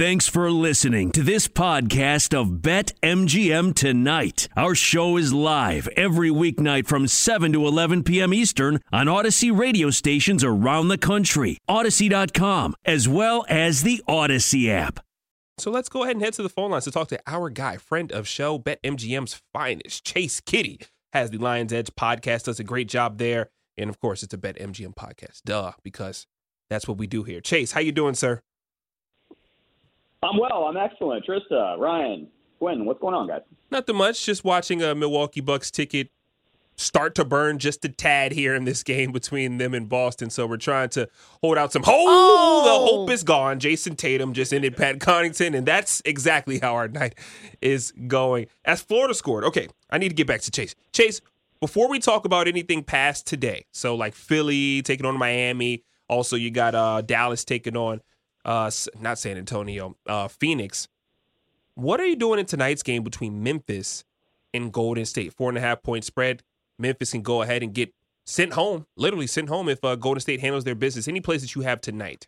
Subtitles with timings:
[0.00, 4.48] Thanks for listening to this podcast of Bet MGM Tonight.
[4.56, 8.32] Our show is live every weeknight from 7 to 11 p.m.
[8.32, 15.00] Eastern on Audacy radio stations around the country, Audacy.com, as well as the Audacy app.
[15.58, 17.76] So let's go ahead and head to the phone lines to talk to our guy,
[17.76, 20.80] friend of show, Bet MGM's finest, Chase Kiddy,
[21.12, 23.50] has the Lions Edge podcast, does a great job there.
[23.76, 25.42] And of course, it's a Bet MGM podcast.
[25.44, 26.26] Duh, because
[26.70, 27.42] that's what we do here.
[27.42, 28.40] Chase, how you doing, sir?
[30.22, 30.64] I'm well.
[30.64, 31.24] I'm excellent.
[31.26, 33.40] Trista, Ryan, Quinn, what's going on, guys?
[33.70, 34.24] Nothing much.
[34.24, 36.10] Just watching a Milwaukee Bucks ticket
[36.76, 40.30] start to burn just a tad here in this game between them and Boston.
[40.30, 41.08] So we're trying to
[41.42, 41.94] hold out some hope.
[41.94, 43.60] Oh, the hope is gone.
[43.60, 47.16] Jayson Tatum just ended Pat Connaughton, and that's exactly how our night
[47.60, 48.46] is going.
[48.64, 50.74] As Florida scored, okay, I need to get back to Chase.
[50.92, 51.20] Chase,
[51.60, 56.50] before we talk about anything past today, so like Philly taking on Miami, also you
[56.50, 58.00] got uh, Dallas taking on
[58.44, 60.88] uh, not San Antonio, uh, Phoenix.
[61.74, 64.04] What are you doing in tonight's game between Memphis
[64.52, 65.32] and Golden State?
[65.32, 66.42] Four and a half point spread.
[66.78, 67.94] Memphis can go ahead and get
[68.24, 71.08] sent home, literally sent home if uh, Golden State handles their business.
[71.08, 72.26] Any place that you have tonight?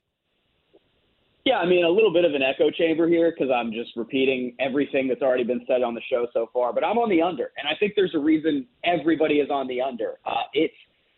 [1.44, 4.54] Yeah, I mean, a little bit of an echo chamber here because I'm just repeating
[4.60, 6.72] everything that's already been said on the show so far.
[6.72, 9.80] But I'm on the under, and I think there's a reason everybody is on the
[9.80, 10.18] under.
[10.24, 10.74] Uh, it's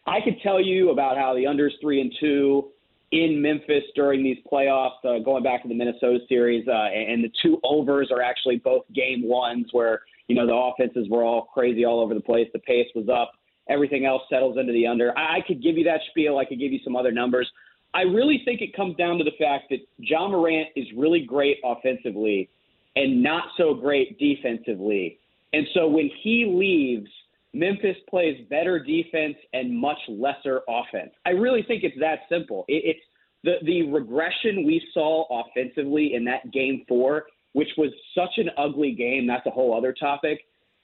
[0.07, 2.71] I could tell you about how the under's three and two
[3.13, 7.31] in Memphis during these playoffs, uh, going back to the Minnesota series, uh, and the
[7.43, 11.85] two overs are actually both game ones where you know the offenses were all crazy
[11.85, 12.49] all over the place.
[12.53, 13.33] The pace was up.
[13.69, 15.17] Everything else settles into the under.
[15.19, 16.39] I, I could give you that spiel.
[16.39, 17.51] I could give you some other numbers.
[17.95, 21.59] I really think it comes down to the fact that Ja Morant is really great
[21.65, 22.51] offensively
[22.97, 25.19] and not so great defensively.
[25.53, 27.11] And so when he leaves,
[27.55, 31.13] Memphis plays better defense and much lesser offense.
[31.25, 32.65] I really think it's that simple.
[32.69, 33.01] It, it's
[33.45, 38.93] the the regression we saw offensively in that game four, which was such an ugly
[38.93, 39.27] game.
[39.27, 40.41] That's a whole other topic.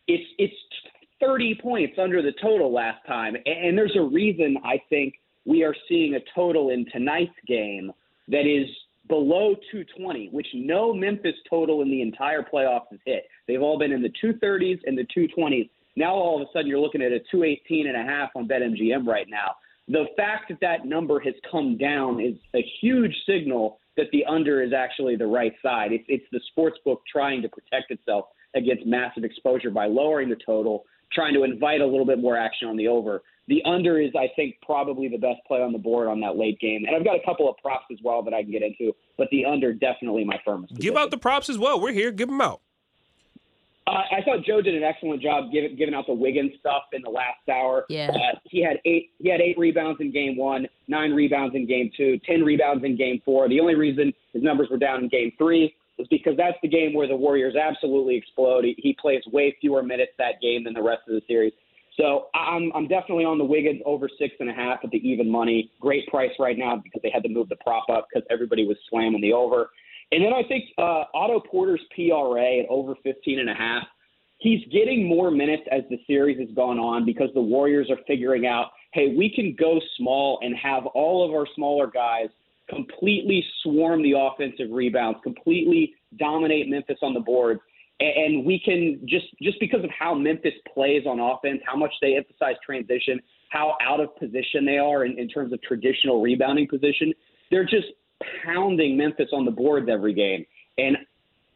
[0.07, 0.55] It's it's
[1.21, 5.15] 30 points under the total last time, and there's a reason I think
[5.45, 7.91] we are seeing a total in tonight's game
[8.29, 8.69] that is
[9.09, 13.25] below 220, which no Memphis total in the entire playoffs has hit.
[13.49, 15.69] They've all been in the 230s and the 220s.
[15.97, 19.07] Now all of a sudden you're looking at a 218 and a half on BetMGM
[19.07, 19.57] right now.
[19.89, 24.63] The fact that that number has come down is a huge signal that the under
[24.63, 25.93] is actually the right side.
[25.93, 30.37] It's, it's the sports book trying to protect itself against massive exposure by lowering the
[30.47, 33.23] total, trying to invite a little bit more action on the over.
[33.49, 36.61] The under is, I think, probably the best play on the board on that late
[36.61, 36.85] game.
[36.87, 39.29] And I've got a couple of props as well that I can get into, but
[39.33, 40.79] the under definitely my firmest.
[40.79, 41.81] Give out the props as well.
[41.81, 42.13] We're here.
[42.13, 42.61] Give them out.
[43.91, 47.03] Uh, I thought Joe did an excellent job giving giving out the Wiggins stuff in
[47.03, 47.87] the last hour.
[47.89, 48.11] Yeah.
[48.11, 51.91] Uh, he had eight he had eight rebounds in game one, nine rebounds in game
[51.97, 53.49] two, ten rebounds in game four.
[53.49, 56.95] The only reason his numbers were down in game three is because that's the game
[56.95, 58.65] where the Warriors absolutely explode.
[58.65, 61.53] He, he plays way fewer minutes that game than the rest of the series.
[61.97, 65.29] So I'm I'm definitely on the Wiggins over six and a half at the even
[65.29, 65.69] money.
[65.81, 68.77] Great price right now because they had to move the prop up because everybody was
[68.89, 69.71] slamming the over.
[70.13, 73.85] And then I think uh, Otto Porter's PRA at over 15 and a half.
[74.39, 78.47] He's getting more minutes as the series has gone on because the Warriors are figuring
[78.47, 82.29] out, hey, we can go small and have all of our smaller guys
[82.71, 87.61] completely swarm the offensive rebounds, completely dominate Memphis on the boards.
[87.99, 92.17] And we can just just because of how Memphis plays on offense, how much they
[92.17, 93.21] emphasize transition,
[93.51, 97.13] how out of position they are in, in terms of traditional rebounding position,
[97.51, 97.89] they're just
[98.45, 100.45] pounding Memphis on the boards every game.
[100.79, 100.97] And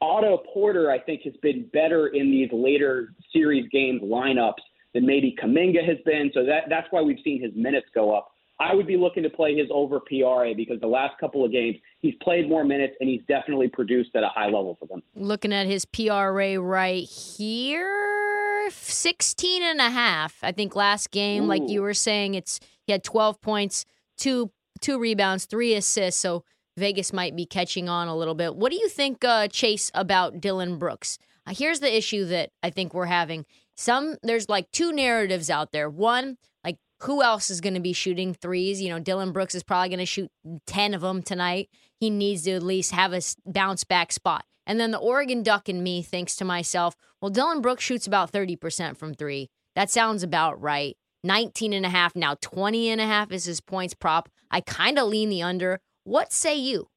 [0.00, 4.62] Otto Porter, I think, has been better in these later series games lineups
[4.92, 6.30] than maybe Kuminga has been.
[6.34, 8.30] So that that's why we've seen his minutes go up.
[8.60, 11.76] I would be looking to play his over PRA because the last couple of games
[12.00, 15.02] he's played more minutes and he's definitely produced at a high level for them.
[15.16, 20.38] Looking at his PRA right here, 16 and a half.
[20.42, 21.48] I think last game, Ooh.
[21.48, 26.20] like you were saying, it's he had 12 points, two two rebounds, three assists.
[26.20, 26.44] So
[26.76, 28.56] Vegas might be catching on a little bit.
[28.56, 31.18] What do you think, uh, Chase, about Dillon Brooks?
[31.46, 33.44] Uh, here's the issue that I think we're having.
[33.76, 35.90] Some there's like two narratives out there.
[35.90, 38.80] One, like who else is going to be shooting threes?
[38.80, 40.30] You know, Dillon Brooks is probably going to shoot
[40.66, 41.68] 10 of them tonight.
[42.00, 44.44] He needs to at least have a bounce back spot.
[44.66, 48.32] And then the Oregon Duck in me thinks to myself, well, Dillon Brooks shoots about
[48.32, 49.50] 30% from three.
[49.74, 50.96] That sounds about right.
[51.24, 54.28] 19 and a half, now 20 and a half is his points prop.
[54.54, 55.80] I kind of lean the under.
[56.04, 56.88] What say you?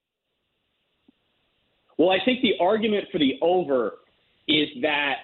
[1.97, 3.93] Well, I think the argument for the over
[4.47, 5.15] is that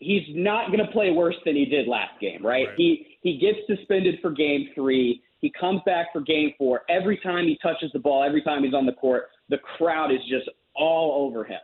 [0.00, 2.66] he's not going to play worse than he did last game, right?
[2.66, 2.76] right?
[2.76, 5.22] He he gets suspended for game 3.
[5.40, 6.82] He comes back for game 4.
[6.88, 10.20] Every time he touches the ball, every time he's on the court, the crowd is
[10.28, 11.60] just all over him.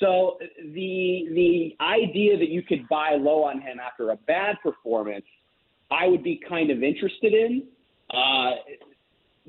[0.00, 5.26] So the the idea that you could buy low on him after a bad performance,
[5.90, 7.64] I would be kind of interested in.
[8.10, 8.52] Uh,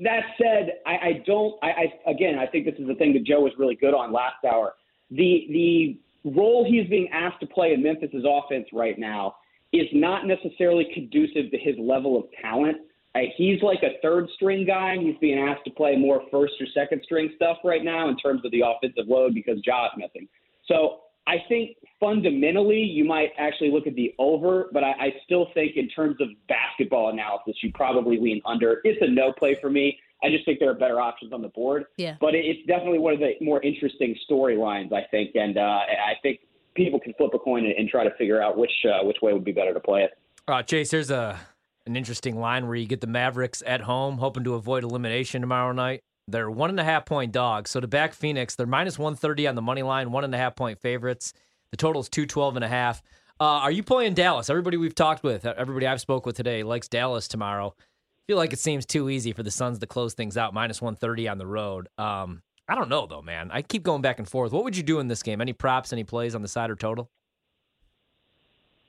[0.00, 1.54] that said, I, I don't.
[1.62, 4.12] I, I again, I think this is the thing that Joe was really good on
[4.12, 4.74] last hour.
[5.10, 9.36] The the role he's being asked to play in Memphis's offense right now
[9.72, 12.78] is not necessarily conducive to his level of talent.
[13.14, 14.96] Uh, he's like a third string guy.
[14.98, 18.42] He's being asked to play more first or second string stuff right now in terms
[18.44, 20.28] of the offensive load because Ja's missing.
[20.66, 25.48] So I think fundamentally you might actually look at the over, but I, I still
[25.54, 28.80] think in terms of basketball analysis, you probably lean under.
[28.84, 29.98] It's a no play for me.
[30.22, 31.84] I just think there are better options on the board.
[31.96, 32.16] Yeah.
[32.20, 36.40] But it's definitely one of the more interesting storylines, I think, and uh, I think
[36.74, 39.32] people can flip a coin and, and try to figure out which uh, which way
[39.32, 40.18] would be better to play it.
[40.46, 41.38] Uh, Chase, there's a
[41.86, 45.72] an interesting line where you get the Mavericks at home, hoping to avoid elimination tomorrow
[45.72, 46.00] night.
[46.26, 47.70] They're one and a half point dogs.
[47.70, 50.54] So to back Phoenix, they're minus 130 on the money line, one and a half
[50.54, 51.32] point favorites.
[51.70, 53.02] The total is 212 and a half.
[53.40, 54.50] Uh, are you playing Dallas?
[54.50, 57.74] Everybody we've talked with, everybody I've spoke with today likes Dallas tomorrow.
[57.78, 60.82] I feel like it seems too easy for the Suns to close things out, minus
[60.82, 61.88] 130 on the road.
[61.98, 63.50] Um, I don't know though, man.
[63.52, 64.52] I keep going back and forth.
[64.52, 65.40] What would you do in this game?
[65.40, 67.10] Any props, any plays on the side or total?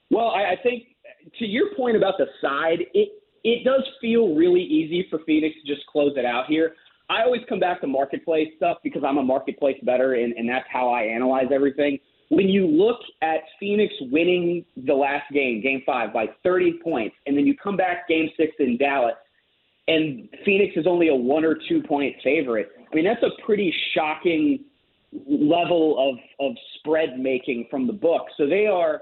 [0.10, 0.84] Well, I, I think
[1.38, 3.10] to your point about the side, it
[3.46, 6.76] it does feel really easy for Phoenix to just close it out here.
[7.10, 10.66] I always come back to marketplace stuff because I'm a marketplace better, and, and that's
[10.70, 12.00] how I analyze everything.
[12.30, 17.36] When you look at Phoenix winning the last game, game five, by 30 points, and
[17.36, 19.16] then you come back game six in Dallas,
[19.88, 23.74] and Phoenix is only a one or two point favorite, I mean, that's a pretty
[23.94, 24.64] shocking
[25.28, 28.28] level of, of spread making from the book.
[28.38, 29.02] So they are,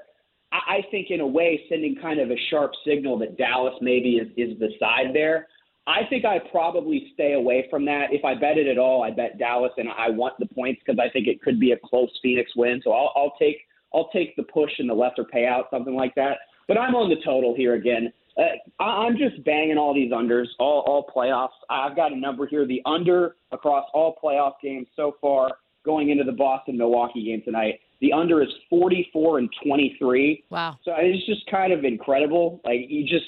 [0.51, 4.27] I think, in a way, sending kind of a sharp signal that Dallas maybe is,
[4.37, 5.47] is the side there.
[5.87, 8.07] I think I probably stay away from that.
[8.11, 10.99] If I bet it at all, I bet Dallas, and I want the points because
[10.99, 12.81] I think it could be a close Phoenix win.
[12.83, 13.57] So I'll, I'll take
[13.93, 16.39] I'll take the push and the lesser payout, something like that.
[16.67, 18.11] But I'm on the total here again.
[18.37, 21.57] Uh, I'm just banging all these unders, all all playoffs.
[21.69, 22.67] I've got a number here.
[22.67, 25.51] The under across all playoff games so far,
[25.85, 27.79] going into the Boston Milwaukee game tonight.
[28.01, 30.43] The under is 44 and 23.
[30.51, 30.77] Wow.
[30.83, 32.61] So it's just kind of incredible.
[32.65, 33.25] Like you just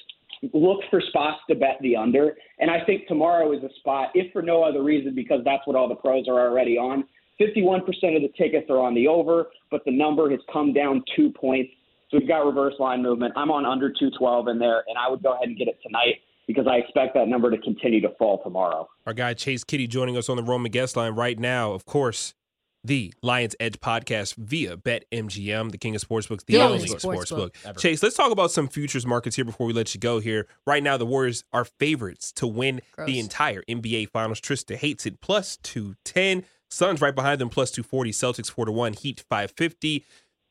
[0.54, 2.36] look for spots to bet the under.
[2.60, 5.76] And I think tomorrow is a spot, if for no other reason, because that's what
[5.76, 7.06] all the pros are already on.
[7.40, 7.80] 51%
[8.16, 11.72] of the tickets are on the over, but the number has come down two points.
[12.12, 13.34] So we've got reverse line movement.
[13.36, 16.16] I'm on under 212 in there, and I would go ahead and get it tonight
[16.48, 18.90] because I expect that number to continue to fall tomorrow.
[19.06, 21.74] Our guy Chase Kiddy joining us on the Roman guest line right now.
[21.74, 22.34] Of course,
[22.84, 27.56] the Lions Edge podcast via BetMGM, the king of sportsbooks, the, the only sportsbook.
[27.56, 30.48] Sports Chase, let's talk about some futures markets here before we let you go here.
[30.66, 33.08] Right now, the Warriors are favorites to win Gross.
[33.08, 34.40] the entire NBA Finals.
[34.40, 36.46] Trista hates it plus 210.
[36.70, 38.12] Suns right behind them plus 240.
[38.12, 38.94] Celtics 4 to 1.
[38.94, 40.06] Heat 550.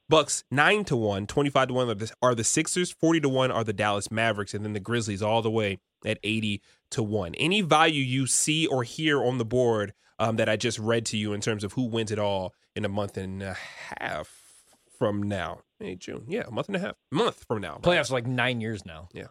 [0.08, 1.26] Bucks 9 to 1.
[1.26, 2.90] 25 to 1 are the, are the Sixers.
[2.90, 4.52] 40 to 1 are the Dallas Mavericks.
[4.52, 6.60] And then the Grizzlies all the way at 80
[6.92, 7.34] to 1.
[7.36, 11.16] Any value you see or hear on the board um, that I just read to
[11.16, 13.56] you in terms of who wins it all in a month and a
[13.98, 14.30] half
[14.98, 15.60] from now.
[15.80, 16.24] May, June.
[16.28, 16.96] Yeah, a month and a half.
[17.10, 17.78] Month from now.
[17.82, 19.08] Playoffs are like nine years now.
[19.12, 19.28] Yeah.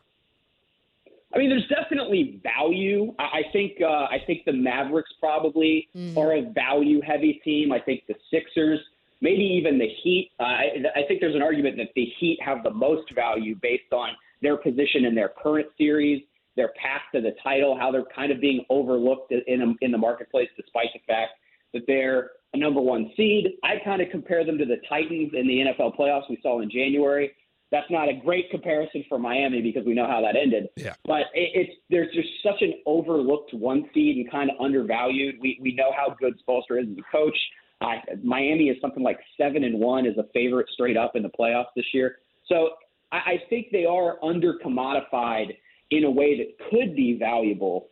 [1.33, 3.13] I mean, there's definitely value.
[3.19, 6.15] I think uh, I think the Mavericks probably mm.
[6.17, 7.73] are a value heavy team.
[7.73, 8.79] I think the Sixers,
[9.19, 10.31] maybe even the Heat.
[10.39, 10.65] Uh, I,
[10.95, 14.55] I think there's an argument that the Heat have the most value based on their
[14.55, 16.23] position in their current series
[16.57, 20.49] their path to the title, how they're kind of being overlooked in in the marketplace,
[20.57, 21.31] despite the fact
[21.73, 23.53] that they're a number one seed.
[23.63, 26.69] I kind of compare them to the Titans in the NFL playoffs we saw in
[26.69, 27.31] January.
[27.69, 30.69] That's not a great comparison for Miami because we know how that ended.
[30.77, 30.93] Yeah.
[31.05, 35.35] But it, it's there's just such an overlooked one seed and kind of undervalued.
[35.41, 37.37] We we know how good Spoelstra is as a coach.
[37.81, 41.29] I, Miami is something like seven and one as a favorite straight up in the
[41.29, 42.17] playoffs this year.
[42.47, 42.69] So
[43.11, 45.57] I, I think they are under commodified
[45.91, 47.87] in a way that could be valuable.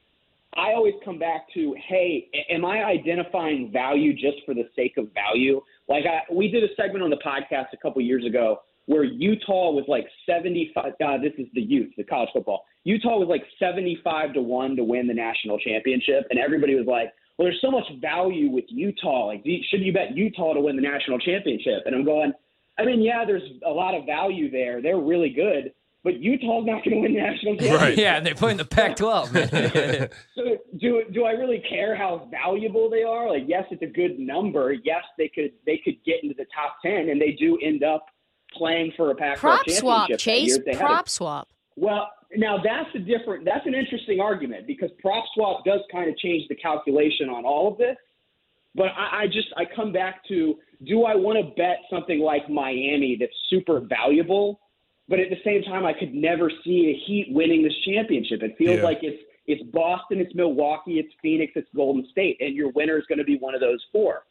[0.56, 5.10] I always come back to, hey, am I identifying value just for the sake of
[5.14, 5.62] value?
[5.90, 9.72] Like I, we did a segment on the podcast a couple years ago where Utah
[9.72, 10.94] was like 75.
[11.00, 12.66] God, this is the youth, the college football.
[12.84, 17.12] Utah was like 75 to one to win the national championship, and everybody was like,
[17.38, 19.28] well, there's so much value with Utah.
[19.28, 21.84] Like, should you bet Utah to win the national championship?
[21.86, 22.32] And I'm going,
[22.78, 24.82] I mean, yeah, there's a lot of value there.
[24.82, 25.74] They're really good
[26.06, 27.82] but Utah's not going to win the national championship.
[27.82, 27.98] Right.
[27.98, 30.12] Yeah, and they play in the Pac-12.
[30.36, 33.28] so do do I really care how valuable they are?
[33.28, 34.72] Like, yes, it's a good number.
[34.72, 38.06] Yes, they could they could get into the top ten, and they do end up
[38.54, 39.82] playing for a Pac-12 prop championship.
[39.82, 40.60] swap, Chase.
[40.76, 41.50] Prop a, swap.
[41.76, 43.44] Well, now that's a different.
[43.44, 47.72] That's an interesting argument because prop swap does kind of change the calculation on all
[47.72, 47.98] of this.
[48.76, 52.48] But I, I just I come back to do I want to bet something like
[52.48, 54.60] Miami that's super valuable?
[55.08, 58.42] But at the same time, I could never see a Heat winning this championship.
[58.44, 58.84] It feels Yeah.
[58.84, 63.06] like it's it's Boston, it's Milwaukee, it's Phoenix, it's Golden State, and your winner is
[63.06, 64.26] going to be one of those four.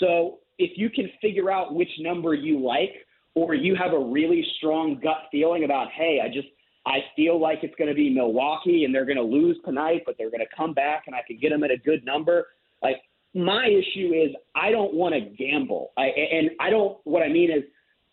[0.00, 3.06] So if you can figure out which number you like,
[3.36, 6.48] or you have a really strong gut feeling about, hey, I just
[6.84, 10.16] I feel like it's going to be Milwaukee and they're going to lose tonight, but
[10.18, 12.48] they're going to come back and I can get them at a good number.
[12.82, 13.02] Like
[13.34, 15.92] my issue is I don't want to gamble.
[15.96, 16.98] I and I don't.
[17.04, 17.62] What I mean is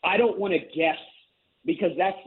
[0.03, 0.97] I don't want to guess
[1.65, 2.17] because that's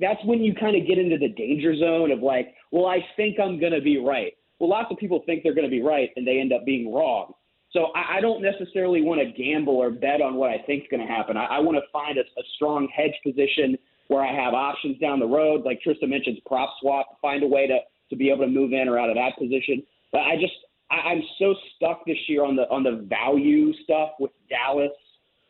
[0.00, 3.38] that's when you kind of get into the danger zone of like, well, I think
[3.40, 4.32] I'm going to be right.
[4.58, 6.92] Well, lots of people think they're going to be right and they end up being
[6.92, 7.32] wrong.
[7.72, 10.88] So I, I don't necessarily want to gamble or bet on what I think is
[10.90, 11.36] going to happen.
[11.36, 13.76] I, I want to find a, a strong hedge position
[14.08, 17.66] where I have options down the road, like Tristan mentions, prop swap, find a way
[17.66, 17.78] to
[18.08, 19.82] to be able to move in or out of that position.
[20.12, 20.54] But I just
[20.90, 24.92] I, I'm so stuck this year on the on the value stuff with Dallas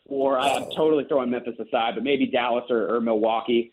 [0.09, 3.73] or I'm totally throwing Memphis aside, but maybe Dallas or, or Milwaukee.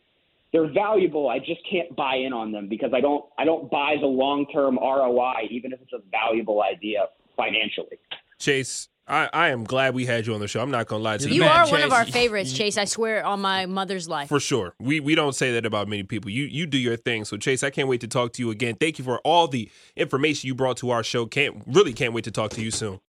[0.51, 1.29] They're valuable.
[1.29, 4.45] I just can't buy in on them because I don't I don't buy the long
[4.53, 7.97] term ROI, even if it's a valuable idea financially.
[8.37, 10.61] Chase, I, I am glad we had you on the show.
[10.61, 11.35] I'm not gonna lie to You're you.
[11.35, 12.77] You man, are one of our favorites, Chase.
[12.77, 14.29] I swear on my mother's life.
[14.29, 14.75] For sure.
[14.79, 16.29] We we don't say that about many people.
[16.29, 17.25] You you do your thing.
[17.25, 18.75] So Chase, I can't wait to talk to you again.
[18.75, 21.25] Thank you for all the information you brought to our show.
[21.25, 22.99] Can't really can't wait to talk to you soon.